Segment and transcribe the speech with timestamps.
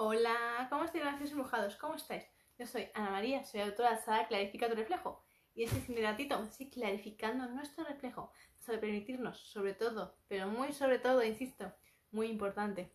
[0.00, 1.74] Hola, ¿cómo estáis, gracias embrujados?
[1.74, 2.22] ¿Cómo estáis?
[2.56, 5.24] Yo soy Ana María, soy autora de la saga Clarifica tu reflejo.
[5.56, 8.30] Y este es mi ratito ir clarificando nuestro reflejo.
[8.60, 11.74] Sobre permitirnos, sobre todo, pero muy sobre todo, insisto,
[12.12, 12.94] muy importante,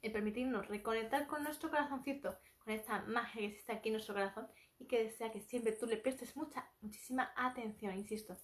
[0.00, 4.48] el permitirnos reconectar con nuestro corazoncito, con esta magia que existe aquí en nuestro corazón
[4.78, 8.38] y que desea que siempre tú le prestes mucha, muchísima atención, insisto.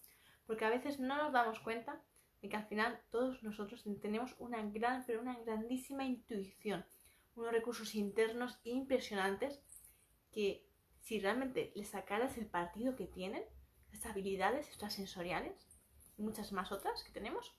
[0.47, 2.03] Porque a veces no nos damos cuenta
[2.43, 6.85] de que al final todos nosotros tenemos una gran, pero una grandísima intuición,
[7.39, 9.61] unos recursos internos impresionantes
[10.33, 10.69] que
[11.01, 13.45] si realmente le sacaras el partido que tienen,
[13.93, 15.55] estas habilidades extrasensoriales
[16.17, 17.57] y muchas más otras que tenemos,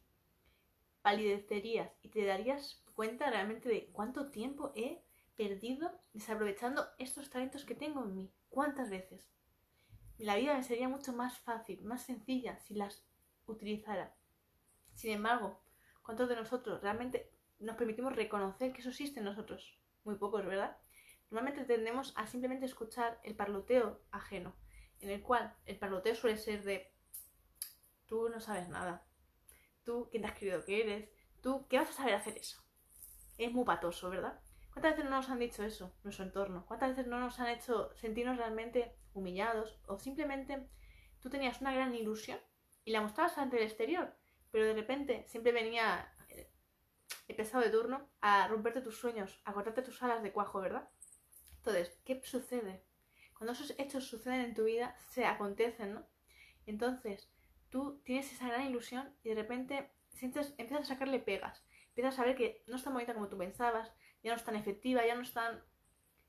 [1.02, 5.02] palidecerías y te darías cuenta realmente de cuánto tiempo he
[5.36, 8.34] perdido desaprovechando estos talentos que tengo en mí.
[8.50, 9.32] ¿Cuántas veces?
[10.18, 13.08] La vida me sería mucho más fácil, más sencilla si las
[13.46, 14.14] utilizara.
[14.94, 15.62] Sin embargo,
[16.04, 19.78] ¿cuántos de nosotros realmente nos permitimos reconocer que eso existe en nosotros?
[20.04, 20.78] Muy pocos, ¿verdad?
[21.30, 24.56] Normalmente tendemos a simplemente escuchar el parloteo ajeno,
[25.00, 26.92] en el cual el parloteo suele ser de
[28.06, 29.06] tú no sabes nada,
[29.84, 31.10] tú quién te has creído que eres,
[31.42, 32.64] tú qué vas a saber hacer eso.
[33.38, 34.42] Es muy patoso, ¿verdad?
[34.72, 36.66] ¿Cuántas veces no nos han dicho eso, nuestro entorno?
[36.66, 39.80] ¿Cuántas veces no nos han hecho sentirnos realmente humillados?
[39.88, 40.68] O simplemente
[41.20, 42.40] tú tenías una gran ilusión
[42.84, 44.16] y la mostrabas ante el exterior,
[44.52, 46.12] pero de repente siempre venía
[47.30, 50.90] el pesado de turno a romperte tus sueños, a cortarte tus alas de cuajo, ¿verdad?
[51.58, 52.84] Entonces, ¿qué sucede?
[53.38, 56.08] Cuando esos hechos suceden en tu vida, se acontecen, ¿no?
[56.66, 57.32] Entonces,
[57.70, 61.64] tú tienes esa gran ilusión y de repente sientes, empiezas a sacarle pegas.
[61.90, 63.94] Empiezas a ver que no es tan bonita como tú pensabas,
[64.24, 65.64] ya no es tan efectiva, ya no es tan...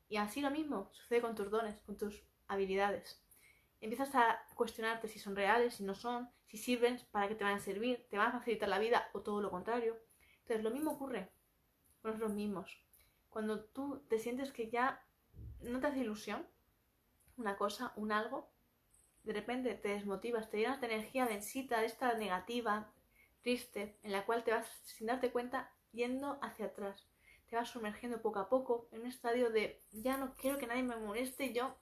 [0.08, 3.24] Y así lo mismo sucede con tus dones, con tus habilidades.
[3.80, 7.54] Empiezas a cuestionarte si son reales, si no son, si sirven, para qué te van
[7.54, 9.96] a servir, te van a facilitar la vida o todo lo contrario.
[10.50, 11.30] Entonces, lo mismo ocurre
[12.02, 12.76] con los mismos.
[13.28, 15.00] Cuando tú te sientes que ya
[15.60, 16.44] no te hace ilusión
[17.36, 18.50] una cosa, un algo,
[19.22, 22.92] de repente te desmotivas, te llenas de energía densita, de esta negativa,
[23.42, 27.08] triste, en la cual te vas, sin darte cuenta, yendo hacia atrás.
[27.46, 30.82] Te vas sumergiendo poco a poco en un estadio de ya no quiero que nadie
[30.82, 31.76] me moleste, yo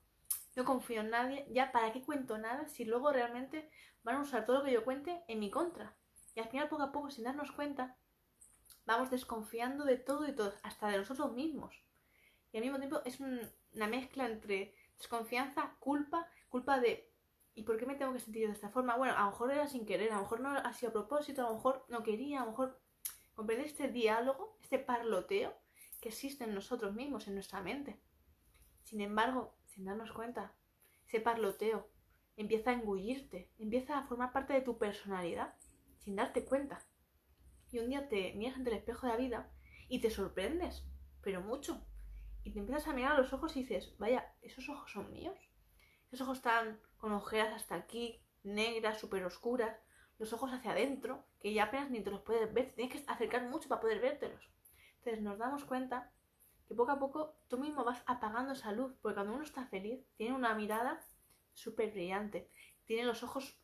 [0.57, 3.71] no confío en nadie, ya para qué cuento nada si luego realmente
[4.03, 5.97] van a usar todo lo que yo cuente en mi contra.
[6.35, 7.97] Y al final poco a poco, sin darnos cuenta,
[8.89, 11.75] vamos desconfiando de todo y todo, hasta de nosotros mismos.
[12.51, 17.13] Y al mismo tiempo es una mezcla entre desconfianza, culpa, culpa de
[17.55, 18.97] ¿y por qué me tengo que sentir de esta forma?
[18.97, 21.45] Bueno, a lo mejor era sin querer, a lo mejor no ha sido a propósito,
[21.45, 22.81] a lo mejor no quería, a lo mejor
[23.35, 25.53] comprender este diálogo, este parloteo
[26.01, 28.01] que existe en nosotros mismos, en nuestra mente.
[28.85, 30.55] Sin embargo, sin darnos cuenta,
[31.07, 31.91] ese parloteo
[32.37, 35.55] empieza a engullirte, empieza a formar parte de tu personalidad,
[35.99, 36.81] sin darte cuenta.
[37.71, 39.51] Y un día te miras ante el espejo de la vida
[39.89, 40.85] y te sorprendes,
[41.23, 41.87] pero mucho,
[42.45, 45.39] y te empiezas a mirar a los ojos y dices, vaya, ¿esos ojos son míos?
[46.11, 49.77] Esos ojos están con ojeras hasta aquí, negras, súper oscuras,
[50.19, 53.49] los ojos hacia adentro, que ya apenas ni te los puedes ver, tienes que acercar
[53.49, 54.51] mucho para poder vértelos.
[54.99, 56.13] Entonces nos damos cuenta
[56.67, 60.05] que poco a poco tú mismo vas apagando esa luz, porque cuando uno está feliz,
[60.17, 61.01] tiene una mirada
[61.53, 62.51] súper brillante,
[62.85, 63.61] tiene los ojos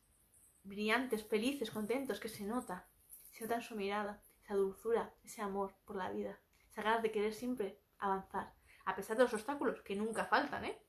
[0.63, 2.87] brillantes, felices, contentos, que se nota,
[3.35, 7.33] se en su mirada, esa dulzura, ese amor por la vida, esa ganas de querer
[7.33, 8.53] siempre avanzar
[8.85, 10.79] a pesar de los obstáculos, que nunca faltan, ¿eh?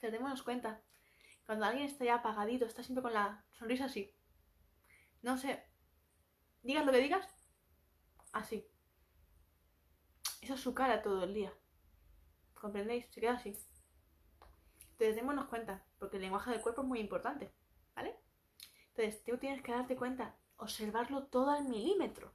[0.00, 0.82] Pero démonos cuenta,
[1.46, 4.14] cuando alguien está ya apagadito, está siempre con la sonrisa así,
[5.22, 5.64] no sé,
[6.62, 7.26] digas lo que digas,
[8.32, 8.68] así.
[10.40, 11.52] Esa es su cara todo el día.
[12.54, 13.06] ¿Comprendéis?
[13.12, 13.56] Se queda así.
[14.90, 17.54] Entonces démonos cuenta, porque el lenguaje del cuerpo es muy importante,
[17.94, 18.16] ¿vale?
[18.88, 22.32] Entonces tú tienes que darte cuenta, observarlo todo al milímetro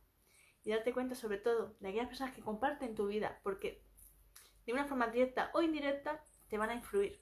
[0.63, 3.83] y darte cuenta sobre todo de aquellas personas que comparten tu vida, porque
[4.65, 7.21] de una forma directa o indirecta, te van a influir.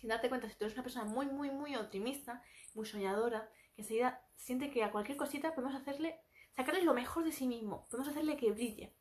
[0.00, 2.42] Sin darte cuenta, si tú eres una persona muy, muy, muy optimista,
[2.74, 6.20] muy soñadora, que enseguida siente que a cualquier cosita podemos hacerle,
[6.54, 8.94] sacarle lo mejor de sí mismo, podemos hacerle que brille.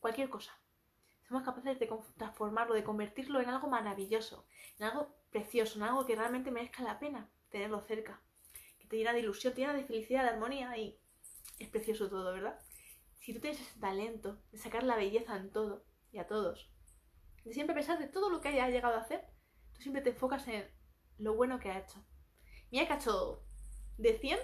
[0.00, 0.52] Cualquier cosa.
[1.26, 4.46] Somos capaces de transformarlo, de convertirlo en algo maravilloso,
[4.78, 8.22] en algo precioso, en algo que realmente merezca la pena tenerlo cerca.
[8.88, 10.98] Te llena de ilusión, te llena de felicidad, de armonía y
[11.58, 12.58] es precioso todo, ¿verdad?
[13.18, 16.70] Si tú tienes ese talento de sacar la belleza en todo y a todos,
[17.44, 19.24] de siempre pensar de todo lo que haya llegado a hacer,
[19.74, 20.70] tú siempre te enfocas en
[21.18, 22.04] lo bueno que ha hecho.
[22.70, 23.44] Mira que ha hecho
[23.96, 24.38] de 100,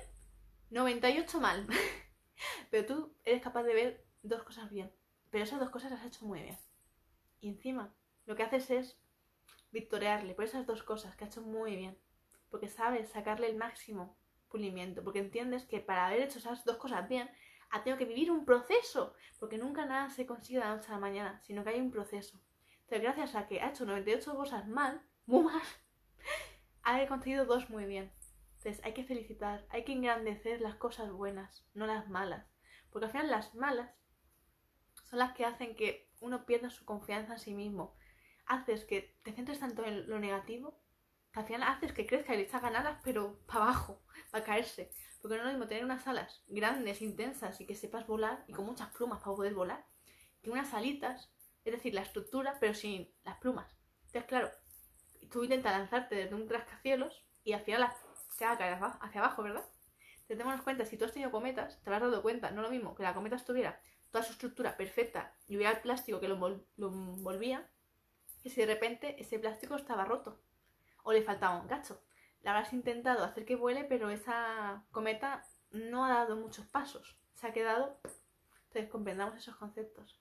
[0.70, 1.67] 98 mal.
[2.70, 4.93] Pero tú eres capaz de ver dos cosas bien.
[5.31, 6.58] Pero esas dos cosas las has hecho muy bien.
[7.40, 7.94] Y encima,
[8.26, 8.99] lo que haces es
[9.70, 11.99] victorearle por esas dos cosas que ha hecho muy bien.
[12.50, 14.17] Porque sabes sacarle el máximo
[15.02, 17.30] Porque entiendes que para haber hecho esas dos cosas bien,
[17.70, 20.92] ha tenido que vivir un proceso, porque nunca nada se consigue de la noche a
[20.92, 22.40] la mañana, sino que hay un proceso.
[22.82, 25.62] Entonces, gracias a que ha hecho 98 cosas mal, muy mal,
[26.82, 28.12] ha conseguido dos muy bien.
[28.58, 32.46] Entonces, hay que felicitar, hay que engrandecer las cosas buenas, no las malas.
[32.90, 33.90] Porque al final las malas
[35.02, 37.96] son las que hacen que uno pierda su confianza en sí mismo.
[38.46, 40.80] Haces que te centres tanto en lo negativo,
[41.34, 44.90] al final haces que crezca y le echas alas, pero para abajo, para caerse.
[45.20, 48.52] Porque no es lo mismo tener unas alas grandes, intensas y que sepas volar y
[48.52, 49.84] con muchas plumas para poder volar,
[50.42, 51.32] que unas alitas,
[51.64, 53.66] es decir, la estructura, pero sin las plumas.
[54.06, 54.50] Entonces, claro,
[55.31, 57.90] tú intentas lanzarte desde un rascacielos y al final
[58.30, 59.64] se va a caer hacia abajo, ¿verdad?
[60.26, 62.94] Te tenemos cuenta, si tú has tenido cometas, te habrás dado cuenta, no lo mismo
[62.94, 63.80] que la cometa estuviera
[64.10, 66.37] toda su estructura perfecta y hubiera el plástico que lo,
[66.76, 67.69] envolvía,
[68.42, 70.40] que si de repente ese plástico estaba roto
[71.04, 72.02] o le faltaba un gacho.
[72.42, 77.16] La habrás intentado hacer que vuele, pero esa cometa no ha dado muchos pasos.
[77.34, 78.00] Se ha quedado.
[78.64, 80.20] Entonces comprendamos esos conceptos.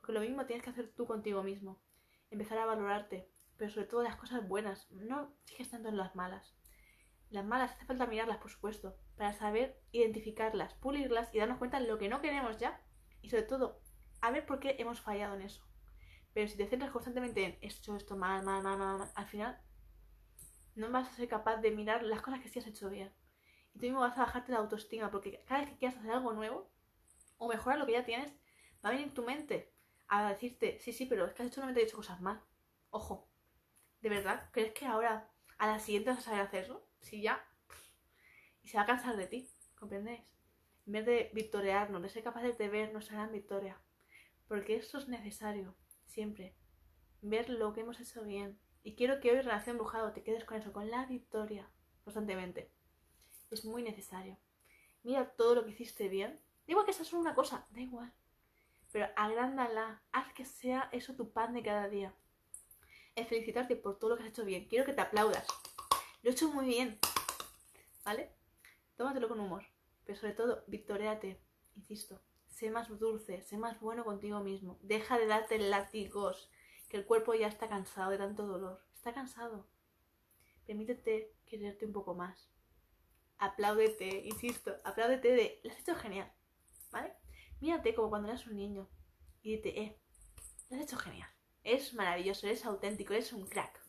[0.00, 1.82] Porque lo mismo tienes que hacer tú contigo mismo.
[2.30, 4.90] Empezar a valorarte, pero sobre todo las cosas buenas.
[4.90, 6.56] No fijes tanto en las malas.
[7.28, 11.86] Las malas hace falta mirarlas, por supuesto, para saber identificarlas, pulirlas y darnos cuenta de
[11.86, 12.80] lo que no queremos ya
[13.22, 13.80] y sobre todo,
[14.20, 15.62] a ver por qué hemos fallado en eso.
[16.32, 19.60] Pero si te centras constantemente en esto, esto, mal, mal, mal, mal, al final
[20.80, 23.12] no vas a ser capaz de mirar las cosas que sí has hecho bien.
[23.74, 26.32] Y tú mismo vas a bajarte la autoestima, porque cada vez que quieras hacer algo
[26.32, 26.70] nuevo
[27.38, 28.32] o mejorar lo que ya tienes,
[28.84, 29.72] va a venir tu mente
[30.08, 32.42] a decirte, sí, sí, pero es que has hecho he hecho cosas mal.
[32.90, 33.28] Ojo,
[34.00, 34.50] ¿de verdad?
[34.52, 36.84] ¿Crees que ahora a la siguiente vas a saber hacerlo?
[37.00, 37.44] Si ya.
[38.62, 39.48] Y se va a cansar de ti,
[39.78, 40.30] ¿comprendéis?
[40.86, 43.80] en vez de victoriarnos, de ser capaces de ver nuestra gran victoria.
[44.48, 46.56] Porque eso es necesario, siempre.
[47.22, 48.58] Ver lo que hemos hecho bien.
[48.82, 51.68] Y quiero que hoy, Relación Brujado, te quedes con eso, con la victoria,
[52.04, 52.70] constantemente.
[53.50, 54.38] Es muy necesario.
[55.02, 56.40] Mira todo lo que hiciste bien.
[56.66, 58.12] Igual que esa es una cosa, da igual.
[58.92, 62.14] Pero agrándala, haz que sea eso tu pan de cada día.
[63.16, 64.66] Es felicitarte por todo lo que has hecho bien.
[64.68, 65.46] Quiero que te aplaudas.
[66.22, 66.98] Lo he hecho muy bien.
[68.04, 68.32] ¿Vale?
[68.96, 69.64] Tómatelo con humor.
[70.04, 71.40] Pero sobre todo, victoriate,
[71.76, 72.20] insisto.
[72.48, 74.78] Sé más dulce, sé más bueno contigo mismo.
[74.82, 76.50] Deja de darte látigos,
[76.90, 78.84] que el cuerpo ya está cansado de tanto dolor.
[78.94, 79.66] Está cansado.
[80.66, 82.50] Permítete quererte un poco más.
[83.38, 86.30] Apláudete, insisto, apláudete de, lo has hecho genial,
[86.90, 87.14] ¿vale?
[87.60, 88.90] Mírate como cuando eras un niño
[89.40, 89.98] y dite, eh,
[90.68, 91.30] lo has hecho genial.
[91.64, 93.80] Es maravilloso, eres auténtico, eres un crack.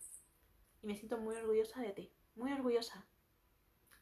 [0.81, 3.06] Y me siento muy orgullosa de ti, muy orgullosa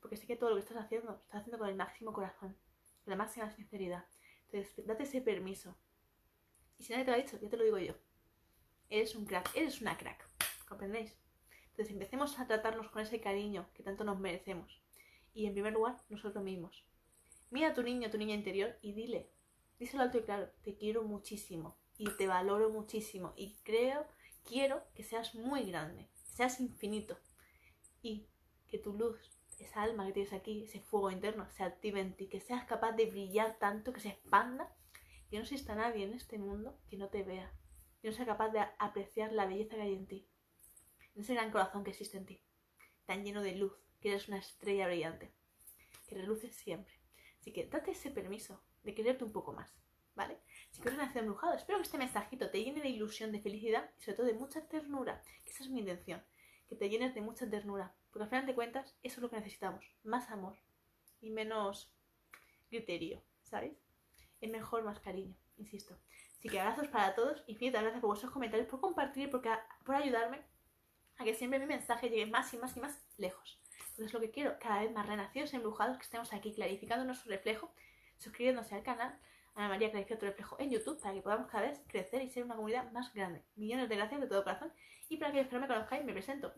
[0.02, 2.58] porque sé que todo lo que estás haciendo, lo estás haciendo con el máximo corazón,
[3.04, 4.06] con la máxima sinceridad.
[4.46, 5.78] Entonces, date ese permiso.
[6.78, 7.94] Y si nadie te lo ha dicho, ya te lo digo yo.
[8.90, 10.28] Eres un crack, eres una crack.
[10.68, 11.16] ¿Comprendéis?
[11.70, 14.82] Entonces, empecemos a tratarnos con ese cariño que tanto nos merecemos.
[15.34, 16.84] Y en primer lugar, nosotros mismos.
[17.52, 19.32] Mira a tu niño, a tu niña interior y dile,
[19.80, 24.06] díselo alto y claro, te quiero muchísimo y te valoro muchísimo y creo,
[24.44, 27.18] quiero que seas muy grande, que seas infinito
[28.02, 28.28] y
[28.68, 32.28] que tu luz esa alma que tienes aquí, ese fuego interno, se active en ti,
[32.28, 34.74] que seas capaz de brillar tanto, que se expanda,
[35.30, 37.52] que no exista nadie en este mundo que no te vea,
[38.02, 40.28] que no sea capaz de apreciar la belleza que hay en ti,
[41.16, 42.42] en ese gran corazón que existe en ti,
[43.06, 45.34] tan lleno de luz, que eres una estrella brillante,
[46.08, 46.94] que reluces siempre.
[47.40, 49.74] Así que date ese permiso de quererte un poco más,
[50.16, 50.40] ¿vale?
[50.72, 54.02] Si quieres nacer embrujado, espero que este mensajito te llene de ilusión, de felicidad y
[54.02, 56.24] sobre todo de mucha ternura, que esa es mi intención,
[56.68, 59.38] que te llenes de mucha ternura, porque al final de cuentas, eso es lo que
[59.38, 59.86] necesitamos.
[60.04, 60.58] Más amor
[61.22, 61.92] y menos
[62.70, 63.74] criterio, ¿sabes?
[64.42, 65.98] Es mejor más cariño, insisto.
[66.40, 67.44] Así que abrazos para todos.
[67.48, 69.42] Infinitas gracias por vuestros comentarios, por compartir, por,
[69.84, 70.42] por ayudarme
[71.18, 73.60] a que siempre mi mensaje llegue más y más y más lejos.
[73.96, 77.30] Porque es lo que quiero, cada vez más renacidos, embrujados, que estemos aquí clarificando nuestro
[77.30, 77.74] reflejo,
[78.18, 79.20] suscribiéndose al canal
[79.56, 82.46] Ana María Clarifica tu reflejo en YouTube para que podamos cada vez crecer y ser
[82.46, 83.44] una comunidad más grande.
[83.58, 84.72] Millones de gracias de todo corazón.
[85.10, 86.54] Y para que no me conozcáis, me presento.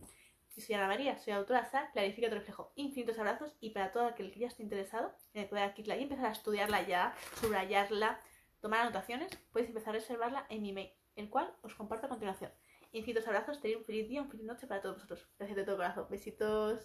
[0.55, 2.71] Yo soy Ana María, soy autora de Clarifica tu reflejo.
[2.75, 6.25] Infinitos abrazos y para todo aquel que ya esté interesado en poder adquirirla y empezar
[6.27, 8.19] a estudiarla ya, subrayarla,
[8.61, 12.51] tomar anotaciones, podéis empezar a reservarla en mi mail, el cual os comparto a continuación.
[12.93, 15.27] Infinitos abrazos, tenéis un feliz día, un feliz noche para todos vosotros.
[15.37, 16.07] Gracias de todo corazón.
[16.09, 16.79] Besitos.